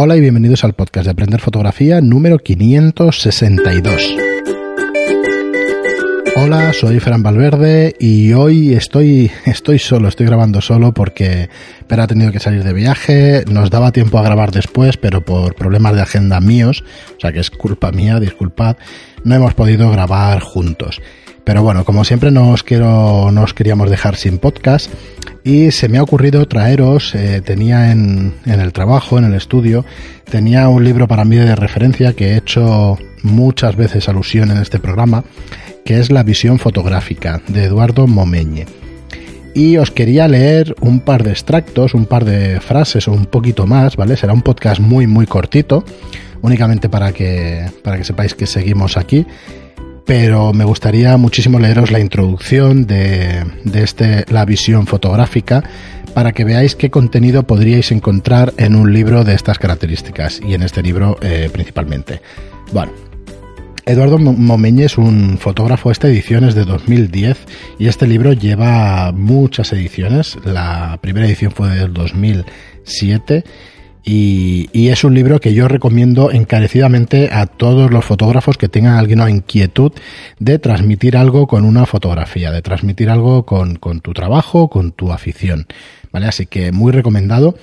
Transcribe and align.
Hola 0.00 0.16
y 0.16 0.20
bienvenidos 0.20 0.62
al 0.62 0.74
podcast 0.74 1.06
de 1.06 1.10
Aprender 1.10 1.40
Fotografía 1.40 2.00
número 2.00 2.38
562. 2.38 4.27
Hola, 6.40 6.72
soy 6.72 7.00
Fran 7.00 7.24
Valverde 7.24 7.96
y 7.98 8.32
hoy 8.32 8.72
estoy, 8.72 9.28
estoy 9.44 9.80
solo, 9.80 10.06
estoy 10.06 10.26
grabando 10.26 10.60
solo 10.60 10.94
porque 10.94 11.50
Pera 11.88 12.04
ha 12.04 12.06
tenido 12.06 12.30
que 12.30 12.38
salir 12.38 12.62
de 12.62 12.72
viaje, 12.72 13.42
nos 13.50 13.70
daba 13.70 13.90
tiempo 13.90 14.20
a 14.20 14.22
grabar 14.22 14.52
después, 14.52 14.96
pero 14.96 15.24
por 15.24 15.56
problemas 15.56 15.96
de 15.96 16.02
agenda 16.02 16.40
míos, 16.40 16.84
o 17.16 17.20
sea 17.20 17.32
que 17.32 17.40
es 17.40 17.50
culpa 17.50 17.90
mía, 17.90 18.20
disculpad, 18.20 18.76
no 19.24 19.34
hemos 19.34 19.54
podido 19.54 19.90
grabar 19.90 20.38
juntos. 20.38 21.02
Pero 21.42 21.64
bueno, 21.64 21.84
como 21.84 22.04
siempre 22.04 22.30
no 22.30 22.50
os 22.50 22.62
quiero, 22.62 23.32
no 23.32 23.42
os 23.42 23.52
queríamos 23.52 23.90
dejar 23.90 24.14
sin 24.14 24.38
podcast 24.38 24.92
y 25.42 25.72
se 25.72 25.88
me 25.88 25.98
ha 25.98 26.02
ocurrido 26.04 26.46
traeros, 26.46 27.16
eh, 27.16 27.42
tenía 27.44 27.90
en, 27.90 28.34
en, 28.46 28.60
el 28.60 28.72
trabajo, 28.72 29.18
en 29.18 29.24
el 29.24 29.34
estudio, 29.34 29.84
tenía 30.30 30.68
un 30.68 30.84
libro 30.84 31.08
para 31.08 31.24
mí 31.24 31.36
de 31.36 31.56
referencia 31.56 32.12
que 32.12 32.28
he 32.28 32.36
hecho 32.36 32.96
muchas 33.22 33.74
veces 33.74 34.08
alusión 34.08 34.50
en 34.52 34.58
este 34.58 34.78
programa, 34.78 35.24
que 35.88 36.00
es 36.00 36.10
La 36.10 36.22
visión 36.22 36.58
fotográfica 36.58 37.40
de 37.48 37.64
Eduardo 37.64 38.06
Momeñe. 38.06 38.66
Y 39.54 39.78
os 39.78 39.90
quería 39.90 40.28
leer 40.28 40.74
un 40.82 41.00
par 41.00 41.22
de 41.22 41.30
extractos, 41.30 41.94
un 41.94 42.04
par 42.04 42.26
de 42.26 42.60
frases 42.60 43.08
o 43.08 43.12
un 43.12 43.24
poquito 43.24 43.66
más, 43.66 43.96
¿vale? 43.96 44.14
Será 44.18 44.34
un 44.34 44.42
podcast 44.42 44.82
muy 44.82 45.06
muy 45.06 45.24
cortito, 45.24 45.86
únicamente 46.42 46.90
para 46.90 47.12
que, 47.12 47.64
para 47.82 47.96
que 47.96 48.04
sepáis 48.04 48.34
que 48.34 48.46
seguimos 48.46 48.98
aquí 48.98 49.26
pero 50.04 50.52
me 50.52 50.64
gustaría 50.64 51.16
muchísimo 51.16 51.58
leeros 51.58 51.90
la 51.90 52.00
introducción 52.00 52.86
de, 52.86 53.44
este, 53.74 54.24
la 54.30 54.44
visión 54.46 54.86
fotográfica 54.86 55.62
para 56.14 56.32
que 56.32 56.44
veáis 56.44 56.74
qué 56.76 56.90
contenido 56.90 57.46
podríais 57.46 57.92
encontrar 57.92 58.54
en 58.56 58.74
un 58.74 58.92
libro 58.92 59.24
de 59.24 59.34
estas 59.34 59.58
características 59.58 60.40
y 60.46 60.52
en 60.54 60.62
este 60.62 60.82
libro 60.82 61.18
eh, 61.20 61.50
principalmente. 61.52 62.22
Bueno, 62.72 62.92
Eduardo 63.88 64.18
Momeñe 64.18 64.84
es 64.84 64.98
un 64.98 65.38
fotógrafo, 65.38 65.90
esta 65.90 66.08
edición 66.08 66.44
es 66.44 66.54
de 66.54 66.66
2010 66.66 67.38
y 67.78 67.88
este 67.88 68.06
libro 68.06 68.34
lleva 68.34 69.12
muchas 69.12 69.72
ediciones. 69.72 70.36
La 70.44 70.98
primera 71.00 71.26
edición 71.26 71.52
fue 71.52 71.70
del 71.70 71.94
2007 71.94 73.44
y, 74.04 74.88
es 74.88 75.04
un 75.04 75.14
libro 75.14 75.40
que 75.40 75.54
yo 75.54 75.68
recomiendo 75.68 76.30
encarecidamente 76.30 77.30
a 77.32 77.46
todos 77.46 77.90
los 77.90 78.04
fotógrafos 78.04 78.58
que 78.58 78.68
tengan 78.68 78.98
alguna 78.98 79.30
inquietud 79.30 79.92
de 80.38 80.58
transmitir 80.58 81.16
algo 81.16 81.46
con 81.46 81.64
una 81.64 81.86
fotografía, 81.86 82.52
de 82.52 82.60
transmitir 82.60 83.08
algo 83.08 83.46
con, 83.46 83.78
tu 83.78 84.12
trabajo, 84.12 84.68
con 84.68 84.92
tu 84.92 85.12
afición. 85.12 85.66
¿Vale? 86.12 86.26
Así 86.26 86.44
que 86.44 86.72
muy 86.72 86.92
recomendado. 86.92 87.54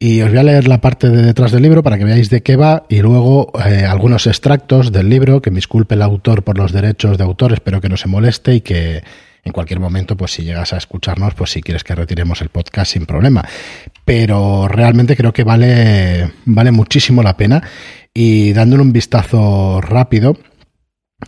Y 0.00 0.20
os 0.20 0.30
voy 0.30 0.38
a 0.38 0.42
leer 0.44 0.68
la 0.68 0.80
parte 0.80 1.08
de 1.10 1.22
detrás 1.22 1.50
del 1.50 1.62
libro 1.62 1.82
para 1.82 1.98
que 1.98 2.04
veáis 2.04 2.30
de 2.30 2.40
qué 2.40 2.54
va 2.54 2.84
y 2.88 3.00
luego 3.00 3.50
eh, 3.66 3.84
algunos 3.84 4.28
extractos 4.28 4.92
del 4.92 5.08
libro, 5.08 5.42
que 5.42 5.50
me 5.50 5.56
disculpe 5.56 5.96
el 5.96 6.02
autor 6.02 6.44
por 6.44 6.56
los 6.56 6.70
derechos 6.70 7.18
de 7.18 7.24
autor, 7.24 7.52
espero 7.52 7.80
que 7.80 7.88
no 7.88 7.96
se 7.96 8.06
moleste 8.06 8.54
y 8.54 8.60
que 8.60 9.02
en 9.42 9.52
cualquier 9.52 9.80
momento, 9.80 10.16
pues 10.16 10.32
si 10.32 10.44
llegas 10.44 10.72
a 10.72 10.76
escucharnos, 10.76 11.34
pues 11.34 11.50
si 11.50 11.62
quieres 11.62 11.82
que 11.82 11.96
retiremos 11.96 12.40
el 12.42 12.48
podcast 12.48 12.92
sin 12.92 13.06
problema. 13.06 13.44
Pero 14.04 14.68
realmente 14.68 15.16
creo 15.16 15.32
que 15.32 15.42
vale, 15.42 16.30
vale 16.44 16.70
muchísimo 16.70 17.22
la 17.22 17.36
pena 17.36 17.62
y 18.14 18.52
dándole 18.52 18.82
un 18.82 18.92
vistazo 18.92 19.80
rápido, 19.80 20.36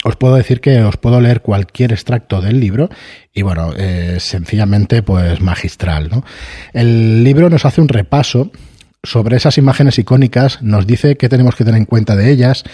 os 0.04 0.16
puedo 0.16 0.36
decir 0.36 0.60
que 0.60 0.82
os 0.82 0.96
puedo 0.96 1.20
leer 1.20 1.42
cualquier 1.42 1.92
extracto 1.92 2.40
del 2.40 2.60
libro 2.60 2.88
y 3.34 3.42
bueno, 3.42 3.72
sencillamente 4.18 5.02
pues 5.02 5.40
magistral. 5.40 6.08
¿no? 6.10 6.24
El 6.72 7.24
libro 7.24 7.50
nos 7.50 7.64
hace 7.64 7.80
un 7.80 7.88
repaso 7.88 8.52
sobre 9.02 9.36
esas 9.36 9.58
imágenes 9.58 9.98
icónicas, 9.98 10.62
nos 10.62 10.86
dice 10.86 11.16
qué 11.16 11.28
tenemos 11.28 11.56
que 11.56 11.64
tener 11.64 11.78
en 11.78 11.86
cuenta 11.86 12.16
de 12.16 12.30
ellas, 12.30 12.64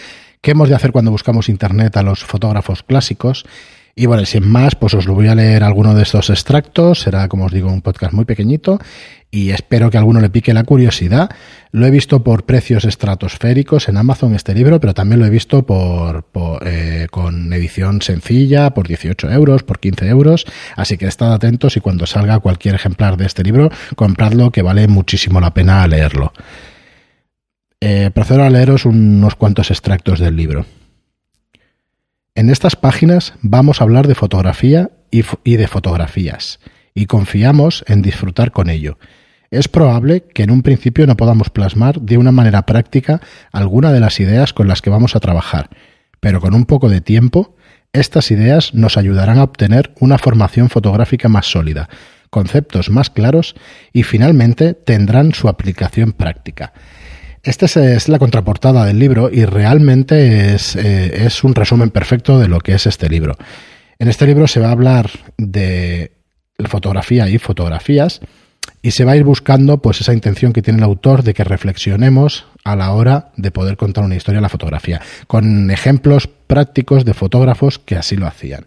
qué 0.42 0.50
hemos 0.50 0.69
de 0.69 0.75
hacer 0.75 0.92
cuando 0.92 1.11
buscamos 1.11 1.48
internet 1.48 1.97
a 1.97 2.03
los 2.03 2.25
fotógrafos 2.25 2.83
clásicos 2.83 3.47
y 3.98 4.05
bueno, 4.05 4.27
sin 4.27 4.47
más, 4.47 4.75
pues 4.75 4.92
os 4.92 5.06
lo 5.06 5.14
voy 5.14 5.28
a 5.28 5.34
leer 5.34 5.64
alguno 5.64 5.94
de 5.94 6.03
estos 6.03 6.28
extractos. 6.28 7.00
Será, 7.00 7.28
como 7.28 7.47
os 7.47 7.53
digo, 7.53 7.72
un 7.72 7.81
podcast 7.81 8.12
muy 8.12 8.27
pequeñito 8.27 8.78
y 9.36 9.50
espero 9.50 9.91
que 9.91 9.98
a 9.98 10.00
alguno 10.00 10.20
le 10.20 10.30
pique 10.30 10.54
la 10.54 10.64
curiosidad. 10.64 11.28
Lo 11.70 11.84
he 11.84 11.91
visto 11.91 12.24
por 12.24 12.47
precios 12.47 12.86
estratosféricos 12.86 13.91
en 13.91 13.98
Amazon 13.98 14.34
este 14.34 14.54
libro, 14.54 14.80
pero 14.80 14.94
también 14.94 15.20
lo 15.20 15.26
he 15.26 15.30
visto 15.30 15.66
por, 15.66 16.24
eh, 16.64 17.06
con 17.10 17.52
edición 17.52 18.00
sencilla, 18.00 18.70
por 18.70 18.88
18 18.88 19.30
euros, 19.30 19.62
por 19.62 19.78
15 19.78 20.08
euros. 20.08 20.47
Así 20.74 20.97
que 20.97 21.06
estad 21.06 21.34
atentos 21.34 21.76
y 21.76 21.80
cuando 21.80 22.06
salga 22.06 22.38
cualquier 22.38 22.76
ejemplar 22.76 23.19
de 23.19 23.26
este 23.26 23.42
libro, 23.42 23.70
compradlo 23.94 24.50
que 24.50 24.62
vale 24.62 24.88
muchísimo 24.88 25.38
la 25.38 25.53
pena 25.53 25.86
leerlo. 25.86 26.32
Eh, 27.82 28.10
procedo 28.14 28.42
a 28.42 28.48
leeros 28.48 28.86
unos 28.86 29.34
cuantos 29.34 29.70
extractos 29.70 30.18
del 30.18 30.34
libro. 30.34 30.64
En 32.34 32.48
estas 32.48 32.74
páginas 32.74 33.34
vamos 33.42 33.82
a 33.82 33.84
hablar 33.84 34.08
de 34.08 34.14
fotografía 34.14 34.92
y, 35.10 35.56
de 35.56 35.68
fotografías, 35.68 36.58
y 36.94 37.04
confiamos 37.04 37.84
en 37.86 38.00
disfrutar 38.00 38.50
con 38.50 38.70
ello. 38.70 38.97
Es 39.56 39.69
probable 39.69 40.22
que 40.22 40.43
en 40.43 40.50
un 40.50 40.62
principio 40.62 41.06
no 41.06 41.17
podamos 41.17 41.49
plasmar 41.49 42.00
de 42.03 42.19
una 42.19 42.31
manera 42.31 42.67
práctica 42.67 43.22
alguna 43.53 43.91
de 43.91 44.00
las 44.00 44.21
ideas 44.21 44.53
con 44.53 44.69
las 44.69 44.83
que 44.83 44.91
vamos 44.91 45.17
a 45.17 45.21
trabajar, 45.21 45.71
pero 46.21 46.43
con 46.43 46.55
un 46.55 46.67
poco 46.67 46.91
de 46.91 47.00
tiempo, 47.00 47.56
estas 47.95 48.31
ideas 48.31 48.75
nos 48.75 48.99
ayudarán 48.99 49.39
a 49.39 49.45
obtener 49.45 49.95
una 49.99 50.19
formación 50.19 50.69
fotográfica 50.69 51.31
más 51.31 51.47
sólida, 51.47 51.89
conceptos 52.28 52.91
más 52.91 53.09
claros 53.09 53.55
y 53.95 54.03
finalmente 54.03 54.75
tendrán 54.75 55.33
su 55.33 55.49
aplicación 55.49 56.12
práctica. 56.12 56.75
Esta 57.43 57.65
es 57.65 58.09
la 58.11 58.19
contraportada 58.19 58.84
del 58.84 58.99
libro 58.99 59.31
y 59.33 59.47
realmente 59.47 60.53
eh, 60.53 61.25
es, 61.25 61.45
un 61.45 61.55
resumen 61.55 61.91
perfecto 61.91 62.39
de 62.39 62.49
lo 62.49 62.59
que 62.59 62.75
es 62.75 62.87
este 62.87 63.09
libro. 63.09 63.39
En 63.99 64.09
este 64.09 64.27
libro 64.27 64.49
se 64.49 64.61
va 64.61 64.69
a 64.69 64.72
hablar 64.72 65.09
de 65.39 66.12
fotografía 66.69 67.28
y 67.31 67.39
fotografías 67.39 68.21
y 68.82 68.93
se 68.93 69.04
va 69.04 69.12
a 69.12 69.16
ir 69.16 69.25
buscando 69.25 69.78
pues 69.78 70.00
esa 70.00 70.12
intención 70.12 70.53
que 70.53 70.62
tiene 70.62 70.78
el 70.78 70.84
autor 70.84 71.22
de 71.22 71.34
que 71.34 71.44
reflexionemos 71.44 72.47
a 72.65 72.77
la 72.77 72.93
hora 72.93 73.31
de 73.37 73.50
poder 73.50 73.77
contar 73.77 74.04
una 74.04 74.16
historia 74.16 74.38
en 74.38 74.43
la 74.43 74.49
fotografía, 74.49 75.00
con 75.27 75.71
ejemplos 75.71 76.28
prácticos 76.28 77.04
de 77.04 77.15
fotógrafos 77.15 77.78
que 77.78 77.97
así 77.97 78.16
lo 78.16 78.27
hacían. 78.27 78.66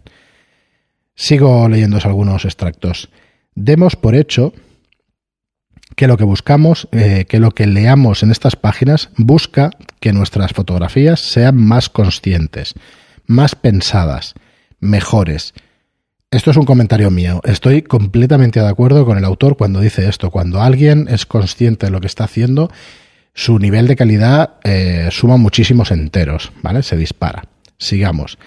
Sigo 1.15 1.67
leyendo 1.67 1.97
algunos 2.03 2.45
extractos. 2.45 3.09
Demos 3.55 3.95
por 3.95 4.15
hecho 4.15 4.53
que 5.95 6.07
lo 6.07 6.15
que 6.15 6.23
buscamos, 6.23 6.87
eh, 6.93 7.25
que 7.27 7.39
lo 7.39 7.51
que 7.51 7.67
leamos 7.67 8.23
en 8.23 8.31
estas 8.31 8.55
páginas 8.55 9.09
busca 9.17 9.71
que 9.99 10.13
nuestras 10.13 10.53
fotografías 10.53 11.19
sean 11.19 11.57
más 11.57 11.89
conscientes, 11.89 12.73
más 13.25 13.55
pensadas, 13.55 14.33
mejores. 14.79 15.53
Esto 16.31 16.51
es 16.51 16.57
un 16.57 16.65
comentario 16.65 17.09
mío. 17.09 17.41
Estoy 17.43 17.81
completamente 17.81 18.59
de 18.59 18.67
acuerdo 18.67 19.03
con 19.03 19.17
el 19.17 19.25
autor 19.25 19.57
cuando 19.57 19.79
dice 19.79 20.07
esto. 20.07 20.29
Cuando 20.29 20.61
alguien 20.61 21.07
es 21.09 21.25
consciente 21.25 21.87
de 21.87 21.91
lo 21.91 22.01
que 22.01 22.05
está 22.05 22.25
haciendo, 22.25 22.69
su 23.33 23.57
nivel 23.57 23.87
de 23.87 23.95
calidad 23.95 24.57
eh, 24.63 25.09
suma 25.11 25.37
muchísimos 25.37 25.89
enteros, 25.89 26.51
¿vale? 26.61 26.83
Se 26.83 26.97
dispara. 26.97 27.45
Sigamos. 27.79 28.37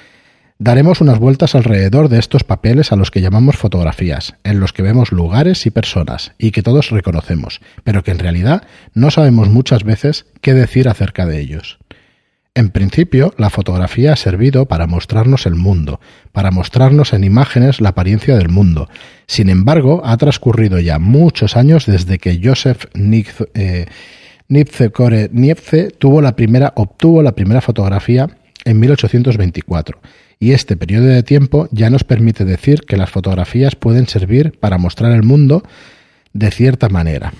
Daremos 0.60 1.00
unas 1.00 1.19
vueltas 1.19 1.56
alrededor 1.56 2.09
de 2.09 2.20
estos 2.20 2.44
papeles 2.44 2.93
a 2.93 2.97
los 2.97 3.10
que 3.10 3.20
llamamos 3.20 3.56
fotografías, 3.56 4.37
en 4.44 4.60
los 4.60 4.72
que 4.72 4.82
vemos 4.82 5.10
lugares 5.10 5.66
y 5.66 5.70
personas, 5.72 6.34
y 6.38 6.53
que 6.53 6.62
todos 6.62 6.91
reconocemos, 6.91 7.60
pero 7.82 8.04
que 8.04 8.12
en 8.12 8.20
realidad 8.20 8.62
no 8.94 9.10
sabemos 9.10 9.49
muchas 9.49 9.82
veces 9.82 10.26
qué 10.41 10.54
decir 10.54 10.88
acerca 10.88 11.26
de 11.26 11.41
ellos. 11.41 11.81
En 12.54 12.68
principio, 12.68 13.32
la 13.38 13.48
fotografía 13.48 14.12
ha 14.12 14.16
servido 14.16 14.66
para 14.66 14.86
mostrarnos 14.86 15.46
el 15.46 15.54
mundo, 15.54 16.00
para 16.32 16.50
mostrarnos 16.50 17.14
en 17.14 17.24
imágenes 17.24 17.80
la 17.80 17.88
apariencia 17.90 18.36
del 18.36 18.50
mundo. 18.50 18.90
Sin 19.26 19.48
embargo, 19.48 20.02
ha 20.04 20.14
transcurrido 20.18 20.78
ya 20.78 20.98
muchos 20.98 21.56
años 21.56 21.86
desde 21.86 22.18
que 22.18 22.38
Joseph 22.44 22.84
Nipze, 22.92 23.48
eh, 23.54 23.86
tuvo 25.98 26.20
la 26.20 26.36
primera, 26.36 26.75
obtuvo 26.76 27.22
la 27.22 27.32
primera 27.32 27.62
fotografía 27.62 28.28
en 28.66 28.81
1824 28.81 29.99
y 30.38 30.52
este 30.52 30.76
periodo 30.76 31.06
de 31.06 31.22
tiempo 31.22 31.69
ya 31.70 31.88
nos 31.88 32.04
permite 32.04 32.44
decir 32.44 32.82
que 32.82 32.99
las 32.99 33.08
fotografías 33.08 33.76
pueden 33.76 34.08
servir 34.08 34.58
para 34.60 34.76
mostrar 34.76 35.12
el 35.12 35.22
mundo 35.22 35.62
de 36.34 36.50
cierta 36.50 36.90
manera. 36.90 37.32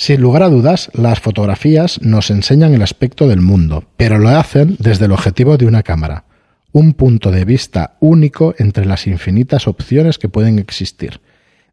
Sin 0.00 0.22
lugar 0.22 0.42
a 0.42 0.48
dudas, 0.48 0.90
las 0.94 1.20
fotografías 1.20 2.00
nos 2.00 2.30
enseñan 2.30 2.72
el 2.72 2.80
aspecto 2.80 3.28
del 3.28 3.42
mundo, 3.42 3.84
pero 3.98 4.18
lo 4.18 4.30
hacen 4.30 4.76
desde 4.78 5.04
el 5.04 5.12
objetivo 5.12 5.58
de 5.58 5.66
una 5.66 5.82
cámara, 5.82 6.24
un 6.72 6.94
punto 6.94 7.30
de 7.30 7.44
vista 7.44 7.98
único 8.00 8.54
entre 8.56 8.86
las 8.86 9.06
infinitas 9.06 9.68
opciones 9.68 10.16
que 10.16 10.30
pueden 10.30 10.58
existir. 10.58 11.20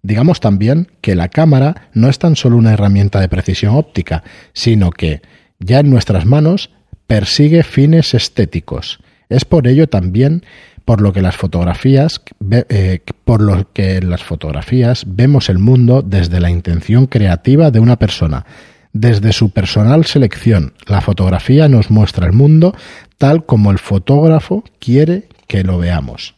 Digamos 0.02 0.42
también 0.42 0.92
que 1.00 1.16
la 1.16 1.30
cámara 1.30 1.88
no 1.94 2.10
es 2.10 2.20
tan 2.20 2.36
solo 2.36 2.58
una 2.58 2.74
herramienta 2.74 3.22
de 3.22 3.30
precisión 3.30 3.78
óptica, 3.78 4.26
sino 4.52 4.92
que, 4.92 5.22
ya 5.60 5.80
en 5.80 5.90
nuestras 5.90 6.26
manos, 6.26 6.70
persigue 7.08 7.64
fines 7.64 8.14
estéticos, 8.14 9.00
es 9.30 9.46
por 9.46 9.70
ello 9.70 9.88
también 9.88 10.44
por 10.88 11.02
lo 11.02 11.12
que 11.12 11.22
las 11.22 11.36
fotografías, 11.36 12.22
eh, 12.50 13.02
por 13.26 13.42
lo 13.42 13.74
que 13.74 13.98
en 13.98 14.10
las 14.10 14.24
fotografías 14.24 15.04
vemos 15.06 15.50
el 15.50 15.58
mundo 15.58 16.02
desde 16.02 16.40
la 16.40 16.50
intención 16.50 17.08
creativa 17.08 17.72
de 17.72 17.82
una 17.82 17.98
persona, 17.98 18.46
Desde 18.94 19.34
su 19.34 19.50
personal 19.50 20.06
selección, 20.06 20.74
la 20.88 21.02
fotografía 21.02 21.68
nos 21.68 21.92
muestra 21.92 22.26
el 22.26 22.32
mundo 22.32 22.74
tal 23.18 23.46
como 23.46 23.70
el 23.72 23.80
fotógrafo 23.80 24.64
quiere 24.80 25.28
que 25.48 25.66
lo 25.66 25.78
veamos. 25.78 26.36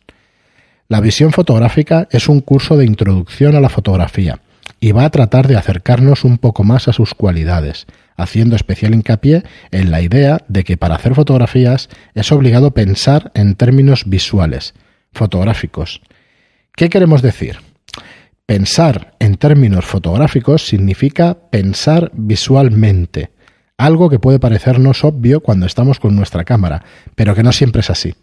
La 0.88 1.00
visión 1.00 1.32
fotográfica 1.32 2.08
es 2.10 2.28
un 2.28 2.42
curso 2.42 2.76
de 2.76 2.86
introducción 2.86 3.56
a 3.56 3.62
la 3.62 3.70
fotografía 3.70 4.40
y 4.80 4.94
va 4.94 5.06
a 5.06 5.12
tratar 5.12 5.48
de 5.48 5.58
acercarnos 5.58 6.24
un 6.24 6.40
poco 6.40 6.64
más 6.64 6.88
a 6.88 6.94
sus 6.94 7.14
cualidades, 7.14 7.86
haciendo 8.20 8.56
especial 8.56 8.94
hincapié 8.94 9.44
en 9.72 9.92
la 9.92 10.02
idea 10.02 10.44
de 10.48 10.64
que 10.64 10.78
para 10.78 10.96
hacer 10.96 11.16
fotografías 11.16 11.90
es 12.14 12.32
obligado 12.32 12.72
pensar 12.72 13.32
en 13.34 13.56
términos 13.56 14.04
visuales, 14.06 14.74
fotográficos. 15.12 16.02
¿Qué 16.76 16.90
queremos 16.90 17.22
decir? 17.22 17.58
Pensar 18.46 19.16
en 19.20 19.36
términos 19.36 19.86
fotográficos 19.86 20.68
significa 20.68 21.38
pensar 21.50 22.12
visualmente, 22.14 23.32
algo 23.78 24.10
que 24.10 24.20
puede 24.20 24.40
parecernos 24.40 25.04
obvio 25.04 25.42
cuando 25.42 25.66
estamos 25.66 26.00
con 26.00 26.16
nuestra 26.16 26.44
cámara, 26.44 26.84
pero 27.16 27.36
que 27.36 27.44
no 27.44 27.52
siempre 27.52 27.82
es 27.82 27.90
así. 27.90 28.16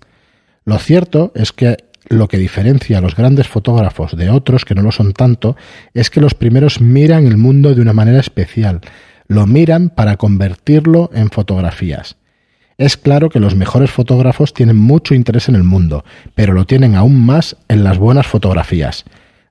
Lo 0.65 0.79
cierto 0.79 1.33
es 1.35 1.53
que 1.53 1.77
lo 2.09 2.29
que 2.29 2.39
diferencia 2.39 2.99
a 2.99 3.01
los 3.01 3.17
grandes 3.17 3.49
fotógrafos 3.49 4.17
de 4.17 4.31
otros 4.31 4.65
que 4.65 4.75
no 4.75 4.83
lo 4.83 4.93
son 4.93 5.13
tanto 5.13 5.57
es 5.95 6.11
que 6.11 6.21
los 6.21 6.35
primeros 6.35 6.81
miran 6.81 7.27
el 7.27 7.37
mundo 7.37 7.75
de 7.75 7.81
una 7.81 7.93
manera 7.93 8.21
especial, 8.21 8.81
lo 9.29 9.47
miran 9.47 9.91
para 9.91 10.17
convertirlo 10.17 11.11
en 11.13 11.31
fotografías. 11.31 12.17
Es 12.79 12.97
claro 12.97 13.31
que 13.31 13.41
los 13.41 13.55
mejores 13.55 13.91
fotógrafos 13.91 14.53
tienen 14.53 14.77
mucho 14.77 15.15
interés 15.15 15.49
en 15.49 15.55
el 15.55 15.65
mundo, 15.65 16.05
pero 16.35 16.53
lo 16.53 16.67
tienen 16.67 16.95
aún 16.95 17.25
más 17.25 17.57
en 17.69 17.85
las 17.85 17.97
buenas 17.97 18.27
fotografías. 18.27 19.05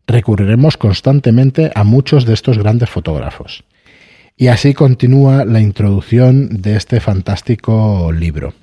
Recurriremos 0.06 0.78
constantemente 0.78 1.72
a 1.74 1.84
muchos 1.84 2.26
de 2.26 2.34
estos 2.34 2.60
grandes 2.60 2.90
fotógrafos. 2.90 3.64
Y 4.38 4.48
así 4.48 4.74
continúa 4.74 5.46
la 5.46 5.62
introducción 5.62 6.62
de 6.62 6.76
este 6.76 7.00
fantástico 7.00 8.12
libro. 8.12 8.54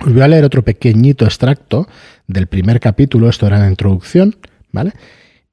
Os 0.00 0.12
voy 0.12 0.22
a 0.22 0.28
leer 0.28 0.44
otro 0.44 0.62
pequeñito 0.62 1.24
extracto 1.24 1.88
del 2.26 2.46
primer 2.46 2.80
capítulo, 2.80 3.28
esto 3.28 3.46
era 3.46 3.58
la 3.58 3.68
introducción, 3.68 4.36
¿vale? 4.72 4.92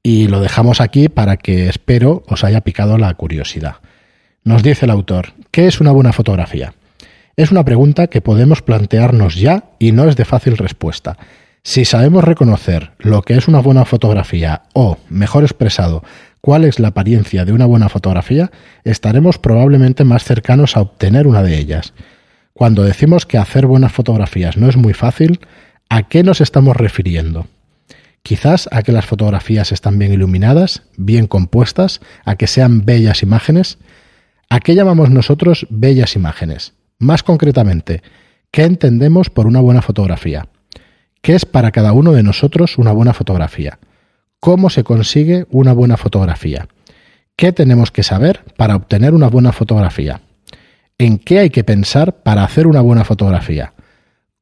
Y 0.02 0.28
lo 0.28 0.40
dejamos 0.40 0.80
aquí 0.80 1.08
para 1.08 1.36
que 1.36 1.68
espero 1.68 2.22
os 2.26 2.44
haya 2.44 2.60
picado 2.60 2.96
la 2.96 3.12
curiosidad. 3.14 3.76
Nos 4.44 4.62
dice 4.62 4.84
el 4.84 4.90
autor, 4.90 5.32
¿qué 5.50 5.66
es 5.66 5.80
una 5.80 5.90
buena 5.90 6.12
fotografía? 6.12 6.74
Es 7.34 7.50
una 7.50 7.64
pregunta 7.64 8.08
que 8.08 8.20
podemos 8.20 8.60
plantearnos 8.60 9.36
ya 9.36 9.70
y 9.78 9.92
no 9.92 10.06
es 10.06 10.16
de 10.16 10.26
fácil 10.26 10.58
respuesta. 10.58 11.16
Si 11.62 11.86
sabemos 11.86 12.24
reconocer 12.24 12.90
lo 12.98 13.22
que 13.22 13.38
es 13.38 13.48
una 13.48 13.60
buena 13.60 13.86
fotografía 13.86 14.64
o, 14.74 14.98
mejor 15.08 15.44
expresado, 15.44 16.04
cuál 16.42 16.64
es 16.64 16.78
la 16.78 16.88
apariencia 16.88 17.46
de 17.46 17.52
una 17.52 17.64
buena 17.64 17.88
fotografía, 17.88 18.50
estaremos 18.84 19.38
probablemente 19.38 20.04
más 20.04 20.24
cercanos 20.24 20.76
a 20.76 20.82
obtener 20.82 21.26
una 21.26 21.42
de 21.42 21.56
ellas. 21.56 21.94
Cuando 22.52 22.84
decimos 22.84 23.24
que 23.24 23.38
hacer 23.38 23.64
buenas 23.64 23.92
fotografías 23.92 24.58
no 24.58 24.68
es 24.68 24.76
muy 24.76 24.92
fácil, 24.92 25.40
¿a 25.88 26.02
qué 26.02 26.22
nos 26.22 26.42
estamos 26.42 26.76
refiriendo? 26.76 27.46
Quizás 28.22 28.68
a 28.72 28.82
que 28.82 28.92
las 28.92 29.06
fotografías 29.06 29.72
están 29.72 29.98
bien 29.98 30.12
iluminadas, 30.12 30.82
bien 30.98 31.28
compuestas, 31.28 32.02
a 32.26 32.36
que 32.36 32.46
sean 32.46 32.84
bellas 32.84 33.22
imágenes. 33.22 33.78
¿A 34.54 34.60
qué 34.60 34.76
llamamos 34.76 35.10
nosotros 35.10 35.66
bellas 35.68 36.14
imágenes? 36.14 36.74
Más 37.00 37.24
concretamente, 37.24 38.04
¿qué 38.52 38.62
entendemos 38.62 39.28
por 39.28 39.48
una 39.48 39.58
buena 39.58 39.82
fotografía? 39.82 40.46
¿Qué 41.20 41.34
es 41.34 41.44
para 41.44 41.72
cada 41.72 41.92
uno 41.92 42.12
de 42.12 42.22
nosotros 42.22 42.78
una 42.78 42.92
buena 42.92 43.14
fotografía? 43.14 43.80
¿Cómo 44.38 44.70
se 44.70 44.84
consigue 44.84 45.46
una 45.50 45.72
buena 45.72 45.96
fotografía? 45.96 46.68
¿Qué 47.34 47.50
tenemos 47.50 47.90
que 47.90 48.04
saber 48.04 48.44
para 48.56 48.76
obtener 48.76 49.12
una 49.12 49.26
buena 49.26 49.50
fotografía? 49.50 50.20
¿En 50.98 51.18
qué 51.18 51.40
hay 51.40 51.50
que 51.50 51.64
pensar 51.64 52.22
para 52.22 52.44
hacer 52.44 52.68
una 52.68 52.80
buena 52.80 53.02
fotografía? 53.02 53.74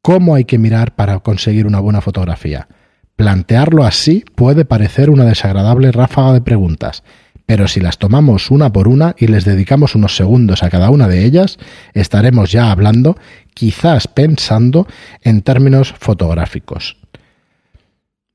¿Cómo 0.02 0.34
hay 0.34 0.44
que 0.44 0.58
mirar 0.58 0.94
para 0.94 1.20
conseguir 1.20 1.66
una 1.66 1.80
buena 1.80 2.02
fotografía? 2.02 2.68
Plantearlo 3.16 3.82
así 3.82 4.26
puede 4.34 4.66
parecer 4.66 5.08
una 5.08 5.24
desagradable 5.24 5.90
ráfaga 5.90 6.34
de 6.34 6.42
preguntas, 6.42 7.02
pero 7.46 7.68
si 7.68 7.80
las 7.80 7.98
tomamos 7.98 8.50
una 8.50 8.72
por 8.72 8.88
una 8.88 9.14
y 9.18 9.26
les 9.26 9.44
dedicamos 9.44 9.94
unos 9.94 10.16
segundos 10.16 10.62
a 10.62 10.70
cada 10.70 10.90
una 10.90 11.08
de 11.08 11.24
ellas, 11.24 11.58
estaremos 11.94 12.50
ya 12.50 12.70
hablando, 12.70 13.16
quizás 13.54 14.08
pensando, 14.08 14.86
en 15.22 15.42
términos 15.42 15.94
fotográficos. 15.98 16.96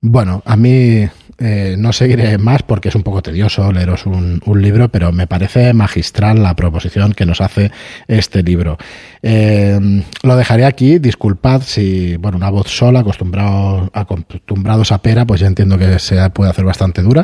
Bueno, 0.01 0.44
a 0.45 0.56
mí 0.56 1.09
eh, 1.39 1.75
no 1.77 1.93
seguiré 1.93 2.37
más 2.39 2.63
porque 2.63 2.89
es 2.89 2.95
un 2.95 3.03
poco 3.03 3.21
tedioso 3.21 3.71
leeros 3.71 4.07
un, 4.07 4.41
libro, 4.59 4.89
pero 4.89 5.11
me 5.11 5.27
parece 5.27 5.71
magistral 5.73 6.41
la 6.41 6.55
proposición 6.55 7.13
que 7.13 7.25
nos 7.25 7.41
hace 7.41 7.71
este 8.07 8.41
libro. 8.41 8.77
Eh, 9.21 10.03
lo 10.23 10.35
dejaré 10.35 10.65
aquí, 10.65 10.97
disculpad 10.97 11.61
si, 11.61 12.15
bueno, 12.17 12.37
una 12.37 12.49
voz 12.49 12.69
sola, 12.69 13.01
acostumbrado, 13.01 13.91
acostumbrados 13.93 14.91
a 14.91 15.01
pera, 15.01 15.25
pues 15.25 15.41
ya 15.41 15.47
entiendo 15.47 15.77
que 15.77 15.99
se 15.99 16.27
puede 16.31 16.49
hacer 16.49 16.65
bastante 16.65 17.03
dura. 17.03 17.23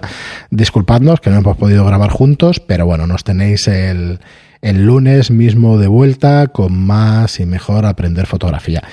Disculpadnos 0.51 1.19
que 1.19 1.31
no 1.31 1.37
hemos 1.37 1.57
podido 1.57 1.83
grabar 1.85 2.11
juntos, 2.11 2.59
pero 2.59 2.85
bueno, 2.85 3.07
nos 3.07 3.23
tenéis 3.23 3.67
el, 3.67 4.19
el 4.61 4.85
lunes 4.85 5.31
mismo 5.31 5.79
de 5.79 5.87
vuelta 5.87 6.47
con 6.47 6.77
más 6.77 7.39
y 7.39 7.45
mejor 7.45 7.85
aprender 7.85 8.27
fotografía. 8.27 8.83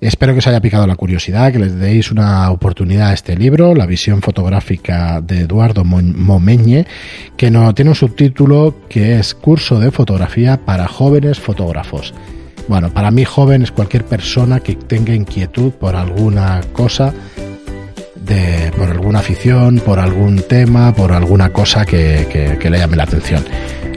Espero 0.00 0.32
que 0.32 0.38
os 0.38 0.46
haya 0.46 0.62
picado 0.62 0.86
la 0.86 0.96
curiosidad, 0.96 1.52
que 1.52 1.58
les 1.58 1.78
deis 1.78 2.10
una 2.10 2.50
oportunidad 2.50 3.10
a 3.10 3.12
este 3.12 3.36
libro, 3.36 3.74
La 3.74 3.84
visión 3.84 4.22
fotográfica 4.22 5.20
de 5.20 5.40
Eduardo 5.40 5.84
Momeñe, 5.84 6.86
que 7.36 7.50
no, 7.50 7.74
tiene 7.74 7.90
un 7.90 7.94
subtítulo 7.94 8.74
que 8.88 9.18
es 9.18 9.34
Curso 9.34 9.78
de 9.78 9.90
fotografía 9.90 10.56
para 10.64 10.88
jóvenes 10.88 11.38
fotógrafos. 11.38 12.14
Bueno, 12.66 12.88
para 12.94 13.10
mí 13.10 13.26
joven 13.26 13.62
es 13.62 13.72
cualquier 13.72 14.06
persona 14.06 14.60
que 14.60 14.74
tenga 14.74 15.14
inquietud 15.14 15.72
por 15.72 15.94
alguna 15.94 16.62
cosa, 16.72 17.12
de, 18.24 18.72
por 18.78 18.88
alguna 18.88 19.18
afición, 19.18 19.80
por 19.80 19.98
algún 19.98 20.40
tema, 20.48 20.94
por 20.94 21.12
alguna 21.12 21.52
cosa 21.52 21.84
que, 21.84 22.56
que 22.58 22.70
le 22.70 22.78
llame 22.78 22.96
la 22.96 23.02
atención. 23.02 23.44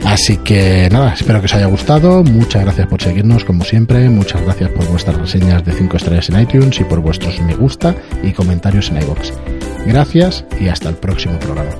Así 0.04 0.36
que 0.36 0.88
nada, 0.92 1.14
espero 1.14 1.40
que 1.40 1.46
os 1.46 1.54
haya 1.54 1.66
gustado. 1.66 2.22
Muchas 2.22 2.62
gracias 2.62 2.86
por 2.86 3.02
seguirnos 3.02 3.44
como 3.44 3.64
siempre. 3.64 4.08
Muchas 4.08 4.42
gracias 4.42 4.70
por 4.70 4.86
vuestras 4.88 5.16
reseñas 5.16 5.64
de 5.64 5.72
5 5.72 5.96
estrellas 5.96 6.28
en 6.28 6.40
iTunes 6.40 6.78
y 6.80 6.84
por 6.84 7.00
vuestros 7.00 7.40
me 7.40 7.54
gusta 7.54 7.94
y 8.22 8.32
comentarios 8.32 8.90
en 8.90 9.02
iVoox. 9.02 9.32
Gracias 9.86 10.44
y 10.60 10.68
hasta 10.68 10.88
el 10.90 10.96
próximo 10.96 11.38
programa. 11.38 11.70